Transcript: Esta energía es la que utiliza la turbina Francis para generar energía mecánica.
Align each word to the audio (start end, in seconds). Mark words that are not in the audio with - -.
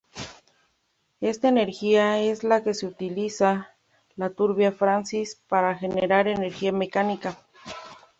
Esta 1.19 1.47
energía 1.49 2.17
es 2.17 2.43
la 2.43 2.63
que 2.63 2.71
utiliza 2.83 3.75
la 4.15 4.31
turbina 4.31 4.71
Francis 4.71 5.39
para 5.47 5.75
generar 5.77 6.27
energía 6.27 6.71
mecánica. 6.71 7.37